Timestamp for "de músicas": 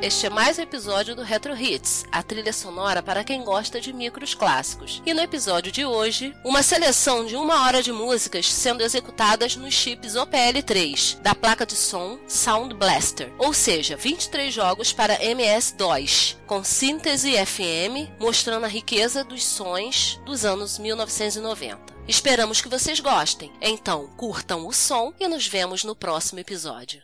7.82-8.46